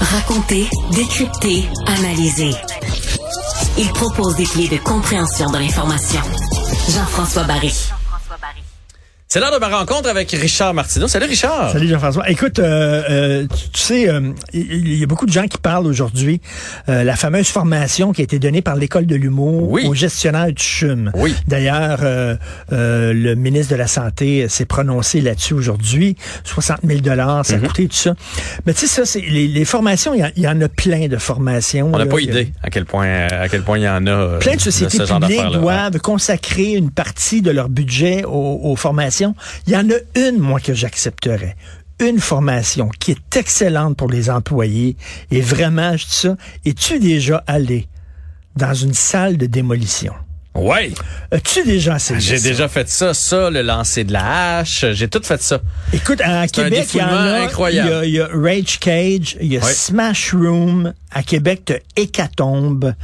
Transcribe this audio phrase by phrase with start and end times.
[0.00, 2.50] Raconter, décrypter, analyser.
[3.78, 6.20] Il propose des clés de compréhension de l'information.
[6.88, 7.72] Jean-François Barry.
[9.34, 11.08] C'est l'heure de ma rencontre avec Richard Martineau.
[11.08, 11.72] Salut Richard.
[11.72, 12.30] Salut Jean-François.
[12.30, 15.88] Écoute, euh, euh, tu, tu sais, euh, il y a beaucoup de gens qui parlent
[15.88, 16.40] aujourd'hui
[16.88, 19.86] euh, la fameuse formation qui a été donnée par l'école de l'humour Oui.
[19.88, 21.10] aux gestionnaires du CHUM.
[21.16, 21.34] Oui.
[21.48, 21.98] D'ailleurs,
[22.70, 26.14] le ministre de la Santé s'est prononcé là-dessus aujourd'hui.
[26.44, 28.14] 60 000 dollars, ça a coûté tout ça.
[28.66, 30.14] Mais tu sais, ça, c'est les, les formations.
[30.14, 31.90] Il y en- il y, en a plein de formations.
[31.92, 34.38] On n'a pas idée à quel point à quel point il y en a.
[34.38, 39.23] Plein de sociétés publiques doivent consacrer une partie de leur budget aux, aux formations.
[39.66, 39.94] Il y en a
[40.28, 41.56] une, moi, que j'accepterais.
[42.00, 44.96] Une formation qui est excellente pour les employés.
[45.30, 47.88] Et vraiment, je dis ça, es-tu déjà allé
[48.56, 50.12] dans une salle de démolition?
[50.54, 50.92] Ouais.
[51.32, 54.84] As-tu déjà essayé J'ai déjà fait ça, ça, le lancer de la hache.
[54.92, 55.60] J'ai tout fait ça.
[55.92, 57.40] Écoute, à Québec, il y en a.
[57.40, 57.88] incroyable.
[57.88, 59.62] Il y a, il y a Rage Cage, il y a.
[59.62, 60.92] Smash Room.
[61.10, 62.94] À Québec, t'as Hécatombe.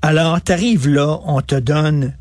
[0.00, 2.14] Alors, t'arrives là, on te donne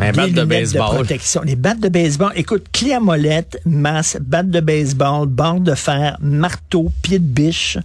[0.00, 0.94] Un des bat de baseball.
[0.96, 1.42] protection.
[1.42, 2.32] Les battes de baseball.
[2.34, 7.78] Écoute, clé à molette, masse, batte de baseball, barre de fer, marteau, pied de biche.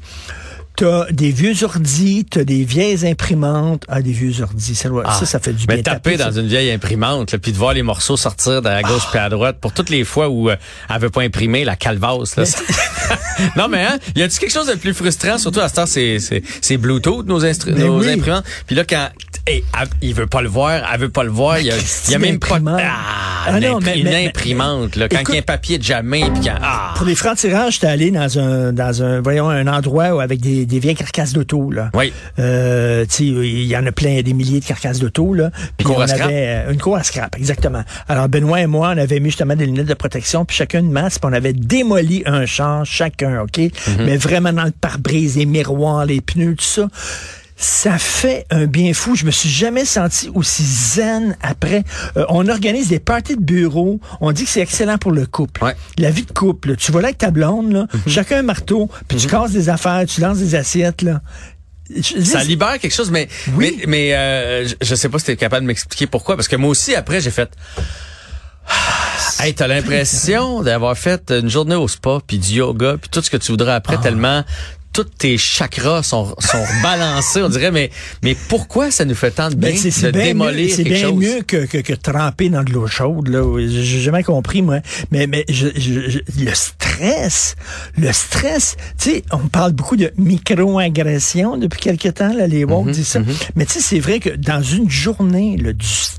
[0.77, 3.83] T'as des vieux ordis, t'as des vieilles imprimantes.
[3.87, 5.77] Ah, des vieux ordis, ça, Ah, ça, ça fait du bien.
[5.77, 8.81] Mais taper dans une vieille imprimante, là, puis de voir les morceaux sortir de la
[8.81, 10.55] gauche puis à droite, pour toutes les fois où euh,
[10.93, 12.35] elle veut pas imprimer la calvasse.
[12.35, 12.43] Là,
[13.55, 16.19] non mais hein, y a-tu quelque chose de plus frustrant, surtout à ce temps, c'est
[16.19, 18.09] c'est c'est Bluetooth nos, Ben nos oui.
[18.11, 18.45] imprimantes?
[18.65, 19.09] Puis là quand
[19.47, 21.75] hey, elle- il veut pas le voir, elle veut pas le voir, il y a,
[22.09, 25.33] y a même pas ah, Ah une non, mais- une mais- imprimante là, quand Écoute-
[25.33, 28.11] il y a un papier de jamais puis quand ah Pour les francs-tirages, j'étais allé
[28.11, 31.69] dans un, dans un, voyons, un endroit où- avec des, des vieilles carcasses d'auto.
[31.93, 32.11] Oui.
[32.39, 35.51] Euh, il y en a plein, des milliers de carcasses d'auto, là.
[35.77, 36.13] Puis on avait
[36.67, 37.83] euh, une cour à scrap, exactement.
[38.07, 40.91] Alors, Benoît et moi, on avait mis justement des lunettes de protection, puis chacun une
[40.91, 43.57] masse, puis on avait démoli un champ, chacun, OK?
[43.57, 43.71] Mhm.
[44.05, 46.87] Mais vraiment dans le pare-brise, les miroirs, les pneus, tout ça.
[47.57, 49.15] Ça fait un bien fou.
[49.15, 51.83] Je me suis jamais senti aussi zen après.
[52.17, 54.01] Euh, on organise des parties de bureau.
[54.19, 55.63] On dit que c'est excellent pour le couple.
[55.63, 55.75] Ouais.
[55.97, 56.75] La vie de couple.
[56.75, 58.01] Tu vas là avec ta blonde, là, Mhm.
[58.11, 61.01] chacun un marteau, puis tu casses des affaires, tu lances des assiettes.
[61.01, 61.21] Là.
[61.89, 63.75] Je- Ça libère quelque chose, mais Oui.
[63.77, 66.47] mais, mais euh, je, je sais pas si tu es capable de m'expliquer pourquoi, parce
[66.49, 67.51] que moi aussi après j'ai fait.
[69.39, 73.29] Hey, t'as l'impression d'avoir fait une journée au spa, puis du yoga, puis tout ce
[73.29, 73.75] que tu voudrais Ah.
[73.75, 74.43] après, tellement
[74.95, 77.91] tous tes chakras sont, sont balancés, on dirait, mais,
[78.23, 80.73] mais pourquoi ça nous fait tant de bien Ben, c'est c'est de bien démolir mieux,
[80.73, 81.15] c'est bien chose?
[81.23, 83.27] mieux que, que, que tremper dans de l'eau chaude.
[83.27, 83.43] Là.
[83.67, 84.79] J'ai jamais compris, moi.
[85.11, 87.55] Mais, mais je, je- je- le stress,
[87.97, 92.91] le stress, tu sais, on parle beaucoup de micro-agression depuis quelque temps, là, les woke
[92.91, 93.19] disent ça.
[93.55, 96.17] Mais tu sais, c'est vrai que dans une journée, là, du stress,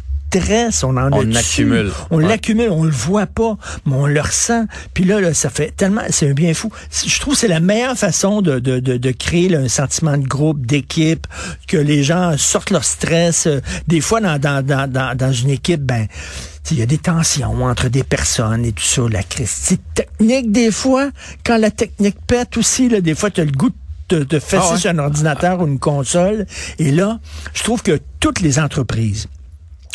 [0.83, 1.37] on en On dessus.
[1.39, 1.93] accumule.
[2.11, 2.27] On Ouais.
[2.29, 3.57] l'accumule, on le voit pas,
[3.87, 4.67] mais on le ressent.
[4.95, 6.71] Puis là, là ça fait tellement, c'est un bien fou.
[7.07, 10.17] Je trouve que c'est la meilleure façon de, de, de, de créer là, un sentiment
[10.17, 11.27] de groupe, d'équipe,
[11.69, 13.47] que les gens sortent leur stress.
[13.47, 16.07] Euh, Des fois, dans, dans, dans, dans, dans une équipe, ben,
[16.71, 20.71] il y a des tensions entre des personnes et tout ça, la crise technique des
[20.73, 21.11] fois.
[21.45, 23.75] Quand la technique pète aussi, là, des fois, tu as le goût de
[24.09, 24.79] te, te fesser Ah ouais.
[24.79, 26.47] sur un ordinateur ou une console.
[26.79, 27.21] Et là,
[27.55, 29.27] je trouve que toutes les entreprises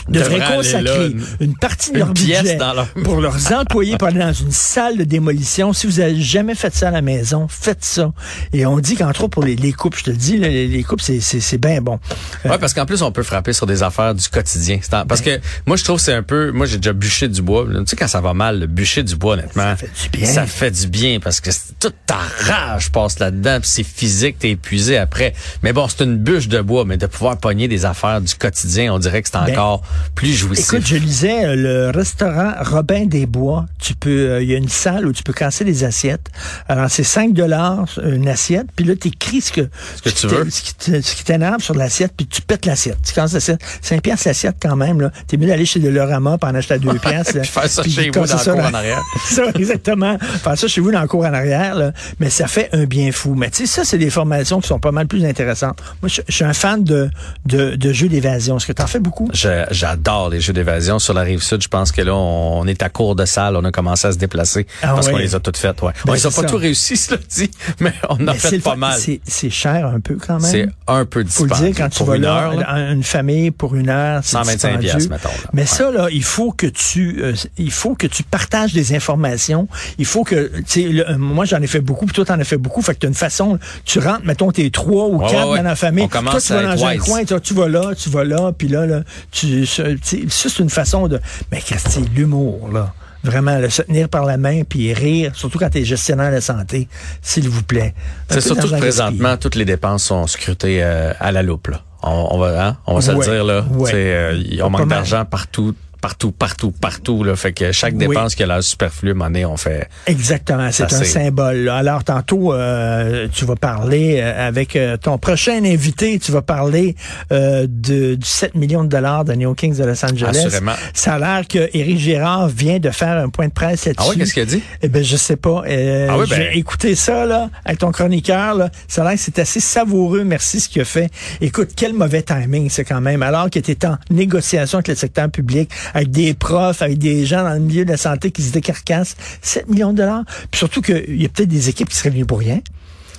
[0.09, 4.33] devraient là, consacrer une- partie de leur budget leur- pour leurs employés pour aller dans
[4.33, 5.73] une salle de démolition.
[5.73, 8.11] Si vous avez jamais fait ça à la maison, faites ça.
[8.53, 10.83] Et on dit qu'entre autres pour les, les couples, je te le dis, les, les
[10.83, 11.99] couples, c'est, bien bon.
[12.45, 14.79] Euh, Ouais, parce qu'en plus, on peut frapper sur des affaires du quotidien.
[14.91, 15.39] En- Parce Ben.
[15.39, 16.51] que moi, je trouve que c'est un peu...
[16.51, 17.65] Moi, j'ai déjà bûché du bois.
[17.69, 19.75] Tu sais, quand ça va mal, le bûcher du bois, honnêtement...
[19.75, 20.27] Ça fait du bien.
[20.27, 24.51] Ça fait du bien parce que toute ta rage passe là-dedans, puis c'est physique, t'es
[24.51, 25.33] épuisé après.
[25.63, 28.93] Mais bon, c'est une bûche de bois, mais de pouvoir pogner des affaires du quotidien,
[28.93, 29.83] on dirait que c'est Ben, encore
[30.15, 30.73] plus jouissif.
[30.73, 33.65] Écoute, je lisais euh, le restaurant Robin des Bois.
[33.79, 36.27] Tu peux, euh, il y a une salle où tu peux casser des assiettes.
[36.67, 40.49] Alors c'est 5 dollars une assiette, puis là t'écris ce que Ce que tu veux.
[40.49, 42.97] ce qui t'énerve sur l'assiette, puis tu pètes l'assiette.
[43.05, 43.61] Tu casses l'assiette.
[43.81, 45.11] 5 piastres l'assiette quand même là.
[45.27, 47.39] T'es mieux d'aller chez Delorama pour en acheter à 2 piastres.
[47.39, 49.01] Puis faire ça Puis chez vous dans le ça cour en arrière.
[49.29, 50.17] ça, exactement.
[50.19, 51.91] Faire ça chez vous dans le cours en arrière, là.
[52.19, 53.33] mais ça fait un bien fou.
[53.35, 55.79] Mais tu sais, ça, c'est des formations qui sont pas mal plus intéressantes.
[56.01, 57.09] Moi, je, je suis un fan de,
[57.45, 58.57] de, de jeux d'évasion.
[58.57, 59.29] Est-ce que tu en fais beaucoup?
[59.33, 61.59] Je- J'adore les jeux d'évasion sur la rive sud.
[61.63, 63.55] Je pense que là, on, est à court de salle.
[63.55, 65.81] On a commencé à se déplacer Ah parce qu'on les a toutes faites.
[65.81, 65.91] Ouais.
[66.05, 66.47] Ben, on les a pas ça.
[66.47, 67.49] tout réussi, cela dit,
[67.79, 68.99] mais on a Mais c'est fait pas mal.
[69.25, 70.41] C'est cher un peu quand même.
[70.51, 72.91] C'est un peu faut le dire, quand tu vas une là, heure, là.
[72.91, 74.89] une famille pour une heure, c'est 125 dispendieux.
[74.91, 75.49] piastres, mettons, là.
[75.53, 75.67] Mais Ouais.
[75.67, 79.67] ça, là, il faut que tu, euh, il faut que tu partages des informations.
[79.97, 82.39] Il faut que, tu sais, le- euh, moi j'en ai fait beaucoup, puis toi t'en
[82.39, 82.83] as fait beaucoup.
[82.83, 85.75] Fait que t'as une façon, tu rentres, mettons, t'es trois ou Ouais, quatre dans la
[85.75, 86.03] famille.
[86.03, 88.23] On commence toi, tu vas à dans un coin, toi, tu vas là, tu vas
[88.23, 89.01] là, puis là, là,
[89.31, 89.83] tu, ça,
[90.29, 91.19] c'est une façon de,
[91.51, 92.93] mais qu'est-ce que c'est l'humour là.
[93.23, 96.35] Vraiment, le se tenir par la main puis rire, surtout quand tu es gestionnaire de
[96.35, 96.87] la santé,
[97.21, 97.93] s'il vous plaît.
[98.29, 101.67] C'est surtout présentement, toutes les dépenses sont scrutées euh, à la loupe.
[101.67, 101.81] Là.
[102.01, 102.77] On, on va, hein?
[102.87, 103.63] on va se le dire là.
[103.73, 103.91] ouais.
[103.93, 107.23] Euh, on manque d'argent partout, partout, partout, partout.
[107.23, 107.35] Là.
[107.35, 108.07] Fait que chaque Oui.
[108.07, 109.87] dépense qui a l'air superflue, donné, on fait.
[110.07, 111.57] Exactement, c'est un symbole.
[111.57, 111.75] là.
[111.77, 116.95] Alors tantôt, euh, tu vas parler euh, avec euh, ton prochain invité, tu vas parler
[117.31, 120.29] euh, de, du 7 millions de dollars de New Kings de Los Angeles.
[120.45, 120.73] Assurément.
[120.93, 124.03] Ça a l'air que Éric Girard vient de faire un point de presse là-dessus.
[124.05, 124.63] Ah ouais, qu'est-ce qu'il a dit?
[124.81, 125.63] Eh ben je sais pas.
[125.67, 128.55] Euh, Ah oui, ben- J'ai écouté ça là avec ton chroniqueur.
[128.55, 128.69] Là.
[128.87, 130.23] Ça a l'air que c'est assez savoureux.
[130.23, 131.09] Merci ce qu'il a fait.
[131.41, 133.21] Écoute, quel mauvais timing c'est quand même.
[133.23, 137.43] Alors qu'il était en négociation avec le secteur public, avec des profs, avec des gens
[137.43, 139.15] dans le milieu de la santé qui se décarcassent.
[139.41, 140.23] 7 millions de dollars.
[140.51, 142.59] Puis surtout qu'il y a peut-être des équipes qui seraient venues pour rien.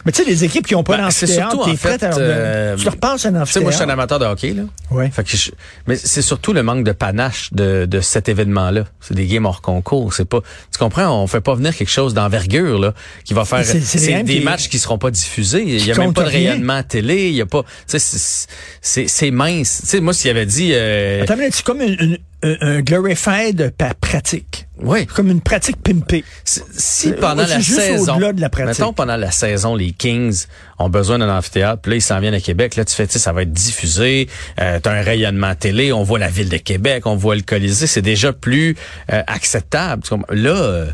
[0.05, 2.19] Mais tu sais, les équipes qui n'ont pas Ben, c'est d'amphithéâtre, surtout, t'es à leur
[2.21, 3.91] euh, Tu leur passes un Tu sais, moi, je suis un amphithéâtre.
[3.93, 4.63] amateur de hockey, là.
[4.91, 5.09] Ouais.
[5.13, 5.53] Fait que je-
[5.87, 8.83] mais c'est surtout le manque de panache de, de cet événement-là.
[9.01, 10.13] C'est des games hors concours.
[10.13, 10.41] C'est pas,
[10.73, 14.39] tu comprends, on fait pas venir quelque chose d'envergure, là, qui va faire, C'est- des
[14.39, 15.63] qui- matchs qui seront pas diffusés.
[15.65, 17.29] Il y a même pas de rayonnement à télé.
[17.29, 19.83] Il y a pas, tu sais, c'est- mince.
[19.83, 23.73] Tu sais, moi, s'il avait dit, euh, Attends, c'est comme une, une- un, un glorified
[23.79, 24.67] pa- pratique.
[24.83, 26.25] oui, Comme une pratique pimpée.
[26.45, 28.81] Si- pendant la saison, au-delà de la pratique.
[28.81, 30.45] mettons pendant la saison, les Kings
[30.79, 33.13] ont besoin d'un amphithéâtre, puis là ils s'en viennent à Québec, là tu fais, tu
[33.15, 34.29] sais, ça va être diffusé,
[34.61, 37.87] euh, t'as un rayonnement télé, on voit la ville de Québec, on voit le Colisée,
[37.87, 38.77] c'est déjà plus
[39.13, 40.03] euh, acceptable.
[40.31, 40.87] Là, euh,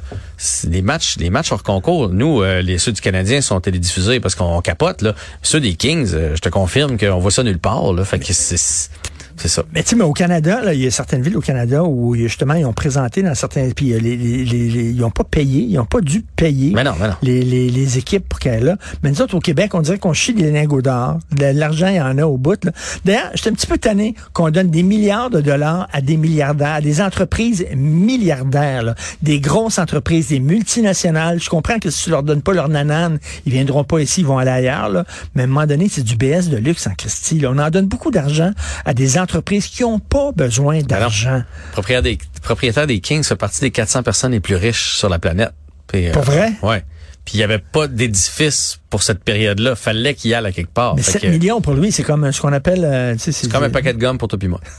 [0.65, 4.35] des matchs, les matchs hors concours, nous, euh, les ceux du Canadien sont télédiffusés parce
[4.35, 5.15] qu'on capote là.
[5.43, 8.33] Ceux des Kings, euh, je te confirme qu'on voit ça nulle part là, fait que
[8.35, 8.91] c'est
[9.39, 9.63] c'est ça.
[9.75, 12.15] Mais tu sais, mais au Canada, là, il y a certaines villes au Canada où
[12.15, 15.63] justement ils ont présenté dans certains puis euh, les, les, les- ils ont pas payé,
[15.63, 17.15] ils ont pas dû payer Mais non, mais non.
[17.23, 18.77] les, les, les équipes pour qu'elles là.
[19.03, 21.19] Mais nous autres au Québec, on dirait qu'on chie des lingots d'or.
[21.39, 22.63] L'argent, il y en a au bout.
[22.65, 22.73] là.
[23.05, 26.75] D'ailleurs, j'étais un petit peu tanné qu'on donne des milliards de dollars à des milliardaires,
[26.75, 28.95] à des entreprises milliardaires, là.
[29.23, 31.41] des grosses entreprises, des multinationales.
[31.43, 34.27] Je comprends que si tu leur donnes pas leur nanane, ils viendront pas ici, ils
[34.27, 34.89] vont aller ailleurs.
[34.89, 35.05] Là.
[35.35, 37.39] Mais à un moment donné, c'est du BS de luxe en Christie.
[37.39, 37.51] là.
[37.53, 38.51] On en donne beaucoup d'argent
[38.85, 39.28] à des entreprises
[39.71, 41.43] qui n'ont pas besoin d'argent.
[41.73, 45.19] Propriétaire des, propriétaire des Kings fait partie des 400 personnes les plus riches sur la
[45.19, 45.53] planète.
[45.87, 46.53] Puis, euh, Pour vrai?
[46.63, 46.85] Ouais.
[47.25, 49.77] Puis il n'y avait pas d'édifice pour cette période-là.
[49.77, 50.97] Fallait qu'il y aille à quelque part.
[50.97, 52.85] Mais Fait 7 que millions pour lui, c'est comme ce qu'on appelle...
[52.85, 54.61] euh, C'est comme un paquet de gomme pour toi puis moi.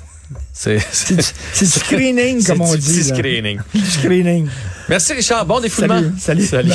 [0.54, 1.24] C'est C'est du,
[1.54, 3.10] c'est screening, c'est comme on du dit.
[3.10, 3.16] là.
[3.16, 3.60] screening.
[3.74, 4.48] Du screening.
[4.88, 5.44] Merci Richard.
[5.48, 6.04] Bon défoulement.
[6.20, 6.46] Salut.
[6.46, 6.72] Salut.